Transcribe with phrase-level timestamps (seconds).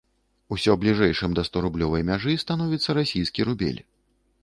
[0.55, 3.83] Усё бліжэйшым да сторублёвай мяжы становіцца расійскі рубель.